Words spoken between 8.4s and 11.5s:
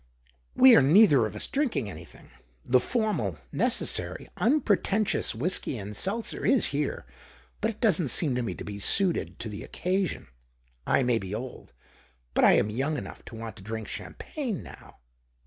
me to be suited to the occasioii. I may be